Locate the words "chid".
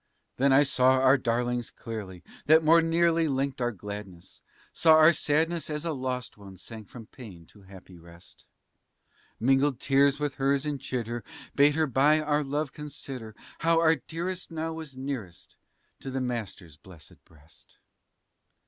10.81-11.05